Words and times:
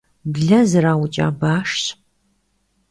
Блэ 0.33 0.59
зэраукӀа 0.69 1.27
башщ. 1.39 1.83